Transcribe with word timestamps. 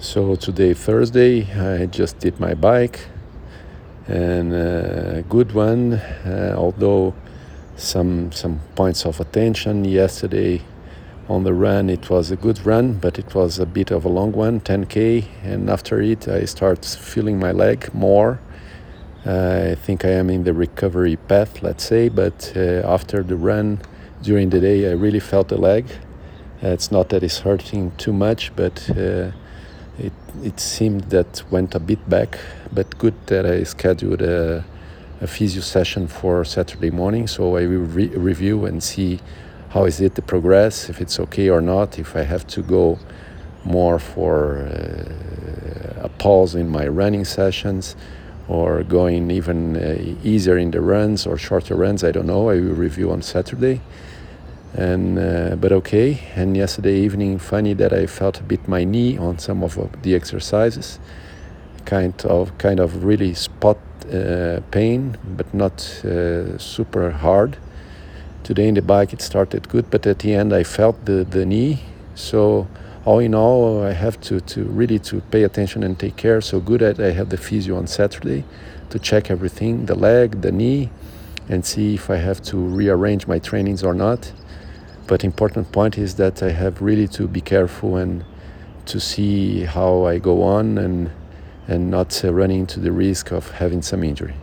So 0.00 0.36
today, 0.36 0.74
Thursday, 0.74 1.52
I 1.52 1.86
just 1.86 2.20
did 2.20 2.38
my 2.38 2.54
bike, 2.54 3.08
and 4.06 4.52
a 4.52 5.18
uh, 5.18 5.22
good 5.22 5.50
one. 5.50 5.94
Uh, 5.94 6.54
although 6.56 7.14
some 7.74 8.30
some 8.30 8.60
points 8.76 9.04
of 9.04 9.18
attention 9.18 9.84
yesterday 9.84 10.62
on 11.28 11.42
the 11.42 11.52
run, 11.52 11.90
it 11.90 12.08
was 12.10 12.30
a 12.30 12.36
good 12.36 12.64
run, 12.64 12.92
but 12.92 13.18
it 13.18 13.34
was 13.34 13.58
a 13.58 13.66
bit 13.66 13.90
of 13.90 14.04
a 14.04 14.08
long 14.08 14.30
one, 14.30 14.60
10k, 14.60 15.26
and 15.42 15.68
after 15.68 16.00
it, 16.00 16.28
I 16.28 16.44
start 16.44 16.84
feeling 16.84 17.40
my 17.40 17.50
leg 17.50 17.92
more. 17.92 18.38
Uh, 19.26 19.70
I 19.72 19.74
think 19.74 20.04
I 20.04 20.10
am 20.10 20.30
in 20.30 20.44
the 20.44 20.54
recovery 20.54 21.16
path, 21.16 21.60
let's 21.60 21.82
say, 21.82 22.08
but 22.08 22.52
uh, 22.54 22.86
after 22.86 23.24
the 23.24 23.36
run 23.36 23.80
during 24.22 24.50
the 24.50 24.60
day, 24.60 24.88
I 24.88 24.92
really 24.92 25.20
felt 25.20 25.48
the 25.48 25.58
leg. 25.58 25.86
Uh, 26.62 26.68
it's 26.68 26.92
not 26.92 27.08
that 27.08 27.24
it's 27.24 27.40
hurting 27.40 27.90
too 27.96 28.12
much, 28.12 28.54
but 28.54 28.88
uh, 28.90 29.32
it, 29.98 30.12
it 30.42 30.60
seemed 30.60 31.02
that 31.10 31.42
went 31.50 31.74
a 31.74 31.80
bit 31.80 32.08
back, 32.08 32.38
but 32.72 32.98
good 32.98 33.14
that 33.26 33.46
I 33.46 33.64
scheduled 33.64 34.22
a, 34.22 34.64
a 35.20 35.26
physio 35.26 35.60
session 35.62 36.06
for 36.06 36.44
Saturday 36.44 36.90
morning. 36.90 37.26
So 37.26 37.56
I 37.56 37.66
will 37.66 37.86
re- 37.86 38.08
review 38.08 38.64
and 38.64 38.82
see 38.82 39.20
how 39.70 39.84
is 39.84 40.00
it 40.00 40.14
the 40.14 40.22
progress, 40.22 40.88
if 40.88 41.00
it's 41.00 41.20
okay 41.20 41.48
or 41.50 41.60
not, 41.60 41.98
if 41.98 42.16
I 42.16 42.22
have 42.22 42.46
to 42.48 42.62
go 42.62 42.98
more 43.64 43.98
for 43.98 44.58
uh, 44.58 46.04
a 46.04 46.08
pause 46.08 46.54
in 46.54 46.68
my 46.68 46.86
running 46.86 47.24
sessions 47.24 47.96
or 48.46 48.82
going 48.82 49.30
even 49.30 49.76
uh, 49.76 50.16
easier 50.24 50.56
in 50.56 50.70
the 50.70 50.80
runs 50.80 51.26
or 51.26 51.36
shorter 51.36 51.74
runs. 51.74 52.02
I 52.02 52.12
don't 52.12 52.26
know. 52.26 52.48
I 52.48 52.54
will 52.54 52.74
review 52.74 53.10
on 53.10 53.20
Saturday 53.20 53.82
and 54.74 55.18
uh, 55.18 55.56
but 55.56 55.72
okay. 55.72 56.20
And 56.34 56.56
yesterday 56.56 57.00
evening 57.00 57.38
funny 57.38 57.74
that 57.74 57.92
i 57.92 58.06
felt 58.06 58.40
a 58.40 58.42
bit 58.42 58.68
my 58.68 58.84
knee 58.84 59.16
on 59.16 59.38
some 59.38 59.62
of 59.62 59.78
the 60.02 60.14
exercises. 60.14 60.98
Kind 61.84 62.24
of 62.26 62.56
kind 62.58 62.80
of 62.80 63.04
really 63.04 63.34
spot 63.34 63.78
uh, 64.12 64.60
pain 64.70 65.16
but 65.36 65.52
not 65.54 66.04
uh, 66.04 66.58
super 66.58 67.10
hard. 67.10 67.56
Today 68.44 68.68
in 68.68 68.74
the 68.74 68.82
bike 68.82 69.12
it 69.12 69.22
started 69.22 69.68
good 69.68 69.90
but 69.90 70.06
at 70.06 70.20
the 70.20 70.34
end 70.34 70.52
i 70.52 70.64
felt 70.64 71.04
the, 71.06 71.24
the 71.24 71.46
knee. 71.46 71.80
So 72.14 72.68
all 73.04 73.20
in 73.20 73.34
all 73.34 73.82
i 73.82 73.92
have 73.92 74.20
to, 74.22 74.40
to 74.40 74.64
really 74.64 74.98
to 74.98 75.20
pay 75.30 75.44
attention 75.44 75.82
and 75.82 75.98
take 75.98 76.16
care. 76.16 76.40
So 76.40 76.60
good 76.60 76.80
that 76.80 77.00
i 77.00 77.12
have 77.12 77.30
the 77.30 77.38
physio 77.38 77.76
on 77.76 77.86
saturday 77.86 78.44
to 78.90 78.98
check 78.98 79.30
everything 79.30 79.86
the 79.86 79.94
leg 79.94 80.40
the 80.40 80.52
knee 80.52 80.90
and 81.48 81.64
see 81.64 81.94
if 81.94 82.10
i 82.10 82.16
have 82.16 82.42
to 82.42 82.56
rearrange 82.56 83.26
my 83.26 83.38
trainings 83.38 83.82
or 83.82 83.94
not 83.94 84.32
but 85.08 85.24
important 85.24 85.72
point 85.72 85.96
is 85.98 86.14
that 86.16 86.42
I 86.42 86.50
have 86.50 86.82
really 86.82 87.08
to 87.08 87.26
be 87.26 87.40
careful 87.40 87.96
and 87.96 88.24
to 88.84 89.00
see 89.00 89.64
how 89.64 90.04
I 90.04 90.18
go 90.18 90.42
on 90.42 90.78
and 90.78 91.10
and 91.66 91.90
not 91.90 92.24
uh, 92.24 92.32
running 92.32 92.60
into 92.60 92.80
the 92.80 92.92
risk 92.92 93.30
of 93.30 93.50
having 93.50 93.82
some 93.82 94.02
injury. 94.02 94.34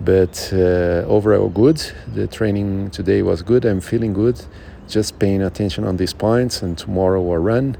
But 0.00 0.50
uh, 0.52 1.04
overall, 1.06 1.50
good. 1.50 1.82
The 2.14 2.26
training 2.26 2.90
today 2.90 3.22
was 3.22 3.42
good. 3.42 3.66
I'm 3.66 3.80
feeling 3.80 4.14
good. 4.14 4.42
Just 4.88 5.18
paying 5.18 5.42
attention 5.42 5.84
on 5.84 5.96
these 5.98 6.14
points, 6.14 6.62
and 6.62 6.78
tomorrow 6.78 7.20
I'll 7.30 7.38
run, 7.38 7.76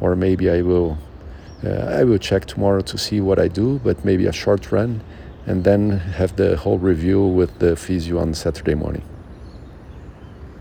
or 0.00 0.14
maybe 0.14 0.50
I 0.50 0.62
will. 0.62 0.98
Uh, 1.64 2.00
I 2.00 2.04
will 2.04 2.18
check 2.18 2.46
tomorrow 2.46 2.82
to 2.82 2.96
see 2.96 3.20
what 3.20 3.38
I 3.38 3.48
do, 3.48 3.80
but 3.84 4.04
maybe 4.04 4.26
a 4.26 4.32
short 4.32 4.72
run, 4.72 5.00
and 5.46 5.64
then 5.64 5.90
have 5.90 6.36
the 6.36 6.56
whole 6.56 6.78
review 6.78 7.26
with 7.26 7.58
the 7.58 7.76
physio 7.76 8.18
on 8.18 8.34
Saturday 8.34 8.74
morning. 8.74 9.02